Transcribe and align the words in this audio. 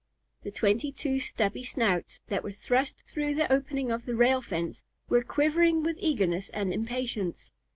The 0.41 0.49
twenty 0.49 0.91
two 0.91 1.19
stubby 1.19 1.61
snouts 1.63 2.21
that 2.25 2.43
were 2.43 2.51
thrust 2.53 3.03
through 3.05 3.35
the 3.35 3.53
opening 3.53 3.91
of 3.91 4.07
the 4.07 4.15
rail 4.15 4.41
fence 4.41 4.81
were 5.09 5.21
quivering 5.21 5.83
with 5.83 5.97
eagerness 5.99 6.49
and 6.49 6.73
impatience. 6.73 7.51